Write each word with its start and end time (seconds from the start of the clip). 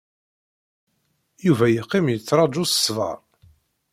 Yuba 1.45 1.65
yeqqim 1.69 2.05
yettṛaju 2.09 2.63
s 2.65 2.73
ṣṣber. 2.77 3.17